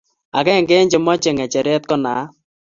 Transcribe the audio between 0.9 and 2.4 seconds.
che mechei ngecheree ko naat